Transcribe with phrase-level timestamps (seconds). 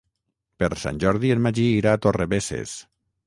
[0.63, 2.75] Per Sant Jordi en Magí irà a Torrebesses.